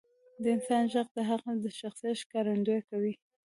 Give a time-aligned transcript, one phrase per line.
[0.41, 3.13] •د انسان ږغ د هغه د شخصیت ښکارندویي کوي.